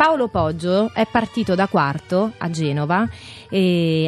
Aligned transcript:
Paolo 0.00 0.28
Poggio 0.28 0.90
è 0.94 1.06
partito 1.06 1.54
da 1.54 1.66
quarto 1.66 2.32
a 2.38 2.48
Genova, 2.48 3.06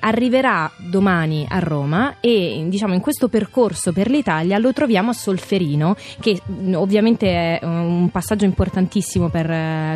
arriverà 0.00 0.70
domani 0.76 1.46
a 1.48 1.60
Roma 1.60 2.16
e 2.20 2.62
diciamo 2.68 2.92
in 2.92 3.00
questo 3.00 3.28
percorso 3.28 3.94
per 3.94 4.10
l'Italia 4.10 4.58
lo 4.58 4.74
troviamo 4.74 5.10
a 5.10 5.12
Solferino, 5.14 5.96
che 6.20 6.42
ovviamente 6.74 7.58
è 7.58 7.64
un 7.64 8.10
passaggio 8.10 8.44
importantissimo 8.44 9.30
per, 9.30 9.46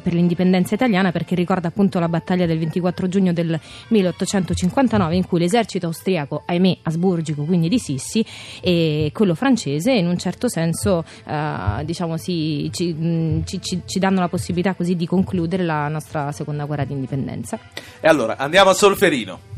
per 0.00 0.12
l'indipendenza 0.12 0.76
italiana 0.76 1.10
perché 1.10 1.34
ricorda 1.34 1.66
appunto 1.66 1.98
la 1.98 2.08
battaglia 2.08 2.46
del 2.46 2.60
24 2.60 3.08
giugno 3.08 3.32
del 3.32 3.58
1859 3.88 5.16
in 5.16 5.26
cui 5.26 5.40
l'esercito 5.40 5.86
austriaco, 5.86 6.42
ahimè 6.46 6.78
asburgico, 6.82 7.42
quindi 7.42 7.68
di 7.68 7.80
Sissi, 7.80 8.24
e 8.60 9.10
quello 9.12 9.34
francese 9.34 9.90
in 9.90 10.06
un 10.06 10.18
certo 10.18 10.48
senso 10.48 11.02
eh, 11.26 11.84
diciamo, 11.84 12.16
si, 12.16 12.70
ci, 12.72 13.42
ci, 13.44 13.82
ci 13.84 13.98
danno 13.98 14.20
la 14.20 14.28
possibilità 14.28 14.74
così 14.74 14.94
di 14.94 15.06
concludere 15.06 15.64
la 15.64 15.78
nostra 15.88 16.32
seconda 16.32 16.64
guerra 16.64 16.84
di 16.84 16.92
indipendenza. 16.92 17.58
E 18.00 18.08
allora 18.08 18.36
andiamo 18.36 18.70
a 18.70 18.74
Solferino. 18.74 19.50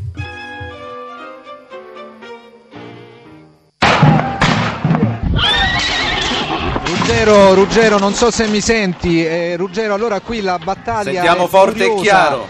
Ruggero, 6.85 7.55
Ruggero, 7.55 7.99
non 7.99 8.15
so 8.15 8.31
se 8.31 8.47
mi 8.49 8.61
senti. 8.61 9.25
Eh, 9.25 9.57
Ruggero, 9.57 9.95
allora 9.95 10.21
qui 10.21 10.41
la 10.41 10.59
battaglia. 10.59 11.13
Sentiamo 11.13 11.47
forte 11.47 11.87
curiosa. 11.87 11.99
e 11.99 12.03
chiaro. 12.03 12.49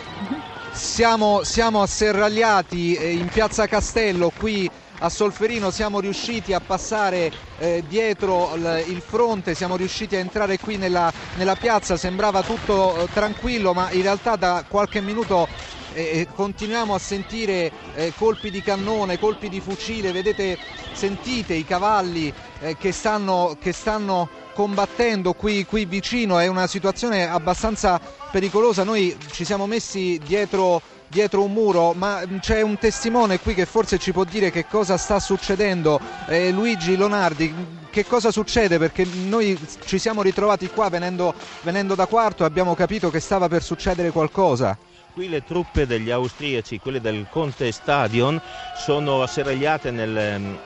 Siamo, 0.73 1.43
siamo 1.43 1.83
asserragliati 1.83 2.95
eh, 2.95 3.11
in 3.13 3.27
piazza 3.27 3.67
Castello 3.67 4.31
qui 4.37 4.71
a 5.03 5.09
Solferino 5.09 5.73
siamo 5.73 5.99
riusciti 5.99 6.53
a 6.53 6.61
passare 6.61 7.33
eh, 7.59 7.83
dietro 7.89 8.55
il 8.55 9.03
fronte, 9.05 9.57
siamo 9.57 9.75
riusciti 9.75 10.15
a 10.15 10.21
entrare 10.21 10.59
qui 10.61 10.77
nella, 10.77 11.13
nella 11.35 11.57
piazza, 11.57 11.97
sembrava 11.97 12.43
tutto 12.43 12.97
eh, 12.97 13.09
tranquillo 13.13 13.73
ma 13.75 13.91
in 13.91 14.03
realtà 14.03 14.37
da 14.37 14.65
qualche 14.69 15.01
minuto 15.01 15.49
eh, 15.93 16.29
continuiamo 16.33 16.95
a 16.95 17.01
sentire 17.01 17.73
eh, 17.95 18.13
colpi 18.17 18.51
di 18.53 18.63
cannone, 18.63 19.19
colpi 19.19 19.49
di 19.49 19.61
fucile, 19.61 20.13
vedete, 20.13 20.57
sentite 20.93 21.55
i 21.55 21.65
cavalli 21.65 22.33
eh, 22.61 22.77
che 22.77 22.93
stanno, 22.93 23.57
che 23.61 23.73
stanno 23.73 24.29
combattendo 24.55 25.33
qui, 25.33 25.67
qui 25.67 25.85
vicino, 25.85 26.39
è 26.39 26.47
una 26.47 26.69
situazione 26.69 27.29
abbastanza 27.29 28.01
pericolosa, 28.31 28.85
noi 28.85 29.17
ci 29.33 29.45
siamo 29.45 29.67
messi 29.67 30.21
dietro 30.25 30.81
dietro 31.13 31.45
un 31.45 31.53
muro, 31.53 31.93
ma 31.93 32.23
c'è 32.41 32.63
un 32.63 32.79
testimone 32.79 33.39
qui 33.39 33.53
che 33.53 33.67
forse 33.67 33.99
ci 33.99 34.13
può 34.13 34.25
dire 34.25 34.51
che 34.51 34.67
cosa 34.67 34.97
sta 34.97 35.21
succedendo. 35.21 36.01
Eh, 36.27 36.51
Luigi 36.51 36.97
Lonardi, 36.97 37.55
che 37.91 38.07
cosa 38.07 38.31
succede? 38.31 38.79
Perché 38.79 39.05
noi 39.05 39.59
ci 39.85 39.99
siamo 39.99 40.23
ritrovati 40.23 40.69
qua 40.69 40.89
venendo, 40.89 41.35
venendo 41.61 41.95
da 41.95 42.07
quarto 42.07 42.45
e 42.45 42.47
abbiamo 42.47 42.75
capito 42.75 43.11
che 43.11 43.21
stava 43.21 43.49
per 43.49 43.63
succedere 43.63 44.11
qualcosa. 44.11 44.79
Qui 45.13 45.29
le 45.29 45.45
truppe 45.45 45.87
degli 45.87 46.11
austriaci, 46.11 46.79
quelle 46.79 46.99
del 46.99 47.27
Conte 47.29 47.71
Stadion, 47.71 48.41
sono 48.75 49.23
asserragliate 49.23 49.91
nel, 49.91 50.59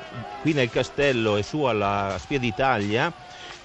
qui 0.42 0.52
nel 0.52 0.70
castello 0.70 1.36
e 1.36 1.42
su 1.42 1.62
alla 1.62 2.16
Spia 2.20 2.38
d'Italia 2.38 3.12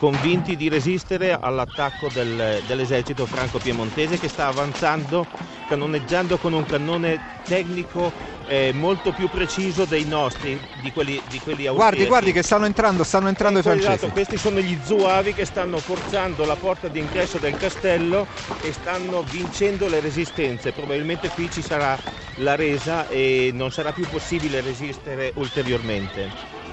convinti 0.02 0.56
di 0.56 0.68
resistere 0.68 1.38
all'attacco 1.40 2.10
del, 2.10 2.62
dell'esercito 2.64 3.28
franco-piemontese 3.28 4.18
che 4.18 4.30
sta 4.30 4.48
avanzando 4.48 5.28
cannoneggiando 5.68 6.40
con 6.40 6.54
un 6.54 6.66
cannone 6.66 7.20
tecnico 7.46 8.12
eh, 8.48 8.72
molto 8.74 9.14
più 9.14 9.28
preciso 9.30 9.86
dei 9.86 10.04
nostri, 10.04 10.60
di 10.74 10.92
quelli, 10.92 11.22
di 11.28 11.40
quelli. 11.40 11.68
Guardi, 11.68 12.08
guardi 12.08 12.32
che 12.32 12.42
stanno 12.42 12.66
entrando, 12.66 13.04
stanno 13.04 13.28
entrando 13.28 13.60
i 13.60 13.62
francesi. 13.62 13.92
Esatto, 13.92 14.12
questi 14.12 14.40
sono 14.40 14.60
gli 14.60 14.76
zuavi 14.82 15.34
che 15.34 15.46
stanno 15.46 15.80
forzando 15.82 16.46
la 16.46 16.56
porta 16.56 16.88
d'ingresso 16.88 17.38
del 17.38 17.56
castello 17.56 18.28
e 18.60 18.72
stanno 18.74 19.22
vincendo 19.22 19.88
le 19.88 20.00
resistenze. 20.00 20.72
Probabilmente 20.72 21.30
qui 21.30 21.48
ci 21.52 21.62
sarà 21.62 22.00
la 22.38 22.56
resa 22.56 23.08
e 23.08 23.52
non 23.54 23.70
sarà 23.70 23.92
più 23.92 24.08
possibile 24.08 24.62
resistere 24.62 25.32
ulteriormente. 25.36 26.32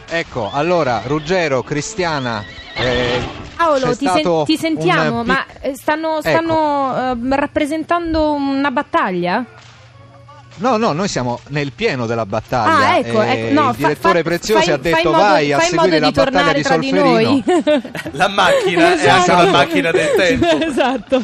Ecco, 0.08 0.50
allora 0.50 1.02
Ruggero, 1.04 1.62
Cristiana. 1.62 2.42
Eh, 3.76 3.80
Paolo, 3.80 3.96
ti, 3.96 4.06
sen- 4.06 4.44
ti, 4.44 4.56
sentiamo, 4.56 5.20
un... 5.20 5.26
ma 5.26 5.44
eh, 5.60 5.74
stanno, 5.76 6.20
stanno 6.20 7.12
ecco. 7.12 7.26
uh, 7.26 7.34
rappresentando 7.34 8.32
una 8.32 8.70
battaglia? 8.70 9.44
No, 10.58 10.76
no, 10.76 10.92
noi 10.92 11.06
siamo 11.06 11.38
nel 11.48 11.72
pieno 11.72 12.06
della 12.06 12.26
battaglia. 12.26 12.88
Ah, 12.88 12.96
ecco, 12.98 13.22
ecco. 13.22 13.52
No, 13.52 13.70
il 13.70 13.76
direttore 13.76 14.22
fa, 14.22 14.28
Preziosi 14.28 14.64
fai, 14.64 14.74
ha 14.74 14.76
detto 14.76 15.10
modo, 15.10 15.22
vai 15.22 15.52
a 15.52 15.60
seguire 15.60 15.98
la 16.00 16.10
battaglia 16.10 16.52
di 16.52 16.64
Solferino. 16.64 17.42
la 18.12 18.28
macchina 18.28 18.94
esatto. 18.94 19.06
è 19.06 19.08
anche 19.08 19.30
la 19.30 19.50
macchina 19.50 19.90
del 19.92 20.14
tempo. 20.16 20.58
esatto. 20.66 21.22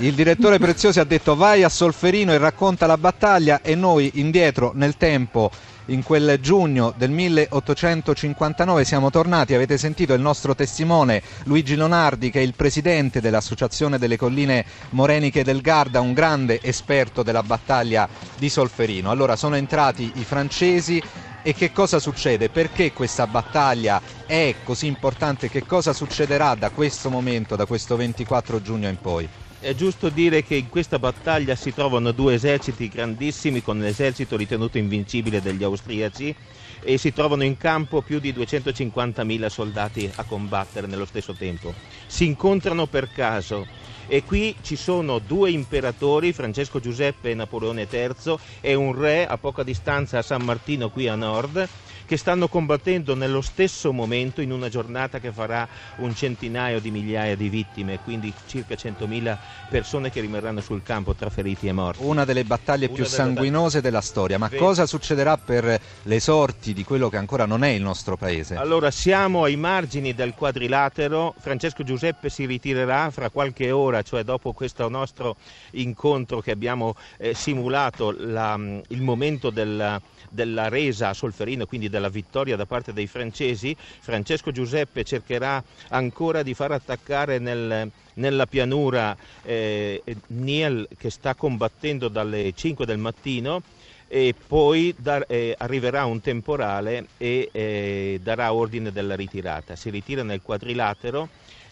Il 0.00 0.14
direttore 0.14 0.60
Preziosi 0.60 1.00
ha 1.00 1.04
detto 1.04 1.34
vai 1.34 1.64
a 1.64 1.68
Solferino 1.68 2.32
e 2.32 2.38
racconta 2.38 2.86
la 2.86 2.96
battaglia 2.96 3.62
e 3.62 3.74
noi 3.74 4.12
indietro 4.14 4.70
nel 4.76 4.96
tempo 4.96 5.50
in 5.86 6.04
quel 6.04 6.38
giugno 6.40 6.94
del 6.96 7.10
1859 7.10 8.84
siamo 8.84 9.10
tornati, 9.10 9.54
avete 9.54 9.76
sentito 9.76 10.12
il 10.12 10.20
nostro 10.20 10.54
testimone 10.54 11.20
Luigi 11.46 11.74
Lonardi 11.74 12.30
che 12.30 12.38
è 12.38 12.44
il 12.44 12.54
presidente 12.54 13.20
dell'Associazione 13.20 13.98
delle 13.98 14.16
Colline 14.16 14.64
Moreniche 14.90 15.42
del 15.42 15.62
Garda, 15.62 16.00
un 16.00 16.12
grande 16.12 16.60
esperto 16.62 17.24
della 17.24 17.42
battaglia 17.42 18.08
di 18.36 18.48
Solferino. 18.48 19.10
Allora 19.10 19.34
sono 19.34 19.56
entrati 19.56 20.12
i 20.14 20.24
francesi 20.24 21.02
e 21.42 21.54
che 21.54 21.72
cosa 21.72 21.98
succede? 21.98 22.50
Perché 22.50 22.92
questa 22.92 23.26
battaglia 23.26 24.00
è 24.26 24.54
così 24.62 24.86
importante? 24.86 25.50
Che 25.50 25.66
cosa 25.66 25.92
succederà 25.92 26.54
da 26.54 26.70
questo 26.70 27.10
momento, 27.10 27.56
da 27.56 27.66
questo 27.66 27.96
24 27.96 28.62
giugno 28.62 28.86
in 28.86 29.00
poi? 29.00 29.28
È 29.60 29.74
giusto 29.74 30.08
dire 30.08 30.44
che 30.44 30.54
in 30.54 30.68
questa 30.68 31.00
battaglia 31.00 31.56
si 31.56 31.72
trovano 31.72 32.12
due 32.12 32.34
eserciti 32.34 32.86
grandissimi 32.86 33.60
con 33.60 33.80
l'esercito 33.80 34.36
ritenuto 34.36 34.78
invincibile 34.78 35.40
degli 35.40 35.64
austriaci 35.64 36.32
e 36.80 36.96
si 36.96 37.12
trovano 37.12 37.42
in 37.42 37.56
campo 37.56 38.02
più 38.02 38.20
di 38.20 38.32
250.000 38.32 39.46
soldati 39.46 40.08
a 40.14 40.24
combattere 40.24 40.86
nello 40.86 41.04
stesso 41.06 41.34
tempo. 41.34 41.74
Si 42.06 42.24
incontrano 42.24 42.86
per 42.86 43.10
caso 43.10 43.66
e 44.06 44.22
qui 44.22 44.54
ci 44.62 44.76
sono 44.76 45.18
due 45.18 45.50
imperatori, 45.50 46.32
Francesco 46.32 46.78
Giuseppe 46.78 47.34
Napoleone 47.34 47.88
III 47.90 48.36
e 48.60 48.74
un 48.74 48.94
re 48.94 49.26
a 49.26 49.38
poca 49.38 49.64
distanza 49.64 50.18
a 50.18 50.22
San 50.22 50.44
Martino 50.44 50.88
qui 50.88 51.08
a 51.08 51.16
nord 51.16 51.68
che 52.08 52.16
stanno 52.16 52.48
combattendo 52.48 53.14
nello 53.14 53.42
stesso 53.42 53.92
momento 53.92 54.40
in 54.40 54.50
una 54.50 54.70
giornata 54.70 55.18
che 55.18 55.30
farà 55.30 55.68
un 55.96 56.14
centinaio 56.14 56.80
di 56.80 56.90
migliaia 56.90 57.36
di 57.36 57.50
vittime, 57.50 57.98
quindi 58.02 58.32
circa 58.46 58.76
100.000 58.76 59.36
persone 59.68 60.10
che 60.10 60.22
rimarranno 60.22 60.62
sul 60.62 60.82
campo 60.82 61.14
tra 61.14 61.28
feriti 61.28 61.68
e 61.68 61.72
morti. 61.72 62.02
Una 62.02 62.24
delle 62.24 62.44
battaglie 62.44 62.86
una 62.86 62.94
più 62.94 63.04
delle 63.04 63.14
sanguinose 63.14 63.64
battaglie... 63.64 63.82
della 63.82 64.00
storia, 64.00 64.38
ma 64.38 64.48
Beh. 64.48 64.56
cosa 64.56 64.86
succederà 64.86 65.36
per 65.36 65.78
le 66.02 66.20
sorti 66.20 66.72
di 66.72 66.82
quello 66.82 67.10
che 67.10 67.18
ancora 67.18 67.44
non 67.44 67.62
è 67.62 67.68
il 67.68 67.82
nostro 67.82 68.16
paese? 68.16 68.54
Allora 68.54 68.90
siamo 68.90 69.44
ai 69.44 69.56
margini 69.56 70.14
del 70.14 70.32
quadrilatero, 70.32 71.34
Francesco 71.38 71.82
Giuseppe 71.82 72.30
si 72.30 72.46
ritirerà 72.46 73.10
fra 73.10 73.28
qualche 73.28 73.70
ora, 73.70 74.00
cioè 74.00 74.22
dopo 74.22 74.54
questo 74.54 74.88
nostro 74.88 75.36
incontro 75.72 76.40
che 76.40 76.52
abbiamo 76.52 76.94
eh, 77.18 77.34
simulato 77.34 78.14
la, 78.16 78.58
il 78.88 79.02
momento 79.02 79.50
del 79.50 80.00
della 80.30 80.68
resa 80.68 81.08
a 81.08 81.14
Solferino, 81.14 81.66
quindi 81.66 81.88
della 81.88 81.97
vittoria 82.08 82.54
da 82.54 82.66
parte 82.66 82.92
dei 82.92 83.08
francesi, 83.08 83.76
Francesco 83.76 84.52
Giuseppe 84.52 85.02
cercherà 85.02 85.60
ancora 85.88 86.44
di 86.44 86.54
far 86.54 86.70
attaccare 86.70 87.40
nel, 87.40 87.90
nella 88.14 88.46
pianura 88.46 89.16
eh, 89.42 90.02
Niel 90.28 90.86
che 90.96 91.10
sta 91.10 91.34
combattendo 91.34 92.06
dalle 92.06 92.52
5 92.54 92.86
del 92.86 92.98
mattino 92.98 93.62
e 94.06 94.34
poi 94.46 94.94
dar, 94.96 95.24
eh, 95.28 95.54
arriverà 95.58 96.04
un 96.06 96.20
temporale 96.20 97.08
e 97.18 97.48
eh, 97.52 98.20
darà 98.22 98.52
ordine 98.52 98.90
della 98.92 99.14
ritirata. 99.14 99.76
Si 99.76 99.90
ritira 99.90 100.22
nel 100.22 100.40
quadrilatero 100.42 101.28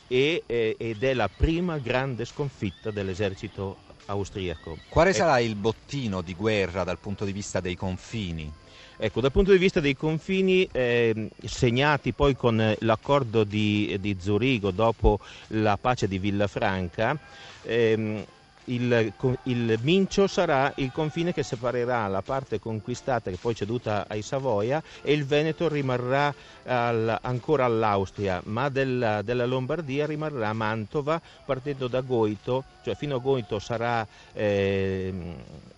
e, 0.08 0.42
eh, 0.46 0.76
ed 0.78 1.02
è 1.02 1.14
la 1.14 1.28
prima 1.28 1.78
grande 1.78 2.24
sconfitta 2.24 2.90
dell'esercito 2.90 3.76
austriaco. 4.06 4.78
Quale 4.88 5.12
sarà 5.12 5.38
il 5.40 5.54
bottino 5.54 6.22
di 6.22 6.34
guerra 6.34 6.84
dal 6.84 6.98
punto 6.98 7.24
di 7.24 7.32
vista 7.32 7.60
dei 7.60 7.74
confini? 7.74 8.50
Ecco, 8.98 9.20
dal 9.20 9.32
punto 9.32 9.52
di 9.52 9.58
vista 9.58 9.80
dei 9.80 9.94
confini 9.94 10.66
eh, 10.72 11.28
segnati 11.44 12.12
poi 12.12 12.34
con 12.34 12.74
l'accordo 12.78 13.44
di, 13.44 13.94
di, 14.00 14.16
Zurigo 14.18 14.70
dopo 14.70 15.18
la 15.48 15.76
pace 15.76 16.08
di 16.08 16.18
Villafranca, 16.18 17.18
ehm, 17.62 18.24
il, 18.66 19.12
il, 19.44 19.78
Mincio 19.82 20.26
sarà 20.26 20.72
il 20.76 20.90
confine 20.92 21.32
che 21.32 21.42
separerà 21.42 22.06
la 22.08 22.22
parte 22.22 22.58
conquistata 22.58 23.30
che 23.30 23.38
poi 23.40 23.54
ceduta 23.54 24.06
ai 24.08 24.22
Savoia 24.22 24.82
e 25.02 25.12
il 25.12 25.24
Veneto 25.24 25.68
rimarrà 25.68 26.32
al, 26.64 27.18
ancora 27.22 27.64
all'Austria, 27.64 28.40
ma 28.44 28.68
della, 28.68 29.22
della, 29.22 29.46
Lombardia 29.46 30.06
rimarrà 30.06 30.52
Mantova 30.52 31.20
partendo 31.44 31.86
da 31.88 32.00
Goito, 32.00 32.64
cioè 32.82 32.94
fino 32.94 33.16
a 33.16 33.18
Goito 33.18 33.58
sarà... 33.58 34.06
Eh, 34.32 35.74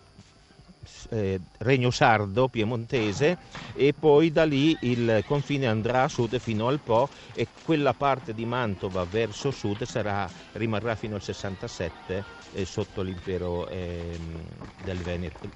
eh, 1.11 1.38
Regno 1.58 1.90
Sardo 1.90 2.49
piemontese 2.49 3.37
e 3.75 3.94
poi 3.99 4.32
da 4.32 4.44
lì 4.44 4.76
il 4.81 5.23
confine 5.26 5.67
andrà 5.67 6.05
a 6.05 6.08
sud 6.08 6.38
fino 6.38 6.69
al 6.69 6.81
Po 6.81 7.08
e 7.35 7.46
quella 7.64 7.93
parte 7.93 8.35
di 8.35 8.44
Mantova 8.44 9.05
verso 9.05 9.50
sud 9.50 9.85
sarà, 9.85 10.29
rimarrà 10.52 10.94
fino 10.94 11.14
al 11.14 11.23
67 11.23 12.25
eh, 12.55 12.64
sotto 12.64 13.02
l'impero 13.02 13.69
ehm, 13.69 14.40
del 14.82 14.96
Veneto 14.99 15.49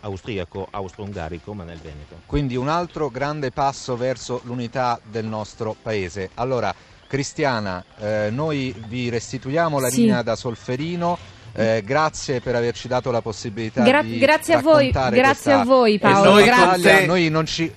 austriaco, 0.00 0.66
austro-ungarico, 0.70 1.54
ma 1.54 1.62
nel 1.64 1.78
Veneto. 1.78 2.20
Quindi 2.26 2.56
un 2.56 2.68
altro 2.68 3.08
grande 3.08 3.50
passo 3.52 3.96
verso 3.96 4.40
l'unità 4.44 5.00
del 5.02 5.24
nostro 5.24 5.76
paese. 5.80 6.30
Allora, 6.34 6.74
Cristiana, 7.06 7.84
eh, 7.98 8.30
noi 8.32 8.74
vi 8.88 9.10
restituiamo 9.10 9.78
la 9.78 9.88
Sì. 9.90 10.00
linea 10.00 10.22
da 10.22 10.34
Solferino. 10.34 11.18
Eh, 11.54 11.82
grazie 11.84 12.40
per 12.40 12.54
averci 12.56 12.88
dato 12.88 13.10
la 13.10 13.20
possibilità 13.20 13.82
Gra- 13.82 14.02
di 14.02 14.18
grazie 14.18 14.54
a 14.54 14.60
voi, 14.60 14.90
grazie 14.90 15.52
a 15.52 15.64
voi 15.64 15.98
Paolo. 15.98 16.30
noi 16.32 16.44
grazie. 16.44 16.64
con 16.66 16.78
Italia. 16.80 16.98
te- 16.98 17.06
Noi 17.06 17.28
non 17.30 17.46
ci 17.46 17.72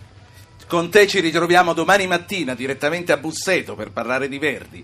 Con 0.68 0.89
te 0.89 1.06
ci 1.06 1.19
ritroviamo 1.19 1.74
domani 1.74 2.07
mattina 2.07 2.56
direttamente 2.56 3.12
a 3.12 3.18
Busseto 3.18 3.75
per 3.75 3.92
parlare 3.92 4.27
di 4.27 4.39
Verdi. 4.39 4.83